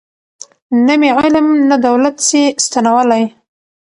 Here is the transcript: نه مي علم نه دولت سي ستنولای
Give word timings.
نه 0.85 0.93
مي 1.01 1.09
علم 1.17 1.45
نه 1.69 1.75
دولت 1.85 2.15
سي 2.27 2.41
ستنولای 2.65 3.23